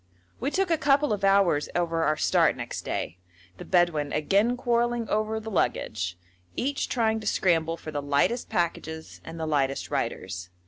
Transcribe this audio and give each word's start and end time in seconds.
We 0.39 0.49
took 0.49 0.71
a 0.71 0.79
couple 0.79 1.13
of 1.13 1.23
hours 1.23 1.69
over 1.75 2.01
our 2.03 2.17
start 2.17 2.57
next 2.57 2.81
day, 2.83 3.19
the 3.57 3.63
Bedouin 3.65 4.11
again 4.13 4.57
quarrelling 4.57 5.07
over 5.09 5.39
the 5.39 5.51
luggage, 5.51 6.17
each 6.55 6.89
trying 6.89 7.19
to 7.19 7.27
scramble 7.27 7.77
for 7.77 7.91
the 7.91 8.01
lightest 8.01 8.49
packages 8.49 9.21
and 9.23 9.39
the 9.39 9.45
lightest 9.45 9.91
riders. 9.91 10.49